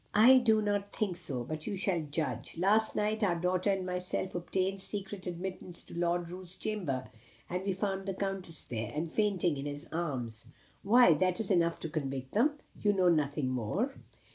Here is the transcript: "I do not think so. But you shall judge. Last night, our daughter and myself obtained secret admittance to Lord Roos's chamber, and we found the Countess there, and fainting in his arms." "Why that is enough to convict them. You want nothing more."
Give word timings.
"I 0.15 0.39
do 0.39 0.63
not 0.63 0.95
think 0.95 1.15
so. 1.15 1.43
But 1.43 1.67
you 1.67 1.75
shall 1.75 2.01
judge. 2.01 2.57
Last 2.57 2.95
night, 2.95 3.21
our 3.21 3.35
daughter 3.39 3.69
and 3.69 3.85
myself 3.85 4.33
obtained 4.33 4.81
secret 4.81 5.27
admittance 5.27 5.83
to 5.83 5.93
Lord 5.93 6.31
Roos's 6.31 6.57
chamber, 6.57 7.07
and 7.47 7.63
we 7.63 7.73
found 7.73 8.07
the 8.07 8.15
Countess 8.15 8.63
there, 8.63 8.91
and 8.95 9.13
fainting 9.13 9.57
in 9.57 9.67
his 9.67 9.85
arms." 9.91 10.45
"Why 10.81 11.13
that 11.13 11.39
is 11.39 11.51
enough 11.51 11.79
to 11.81 11.87
convict 11.89 12.31
them. 12.33 12.57
You 12.81 12.93
want 12.93 13.13
nothing 13.13 13.49
more." 13.49 13.93